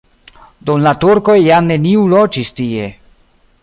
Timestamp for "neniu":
1.73-2.09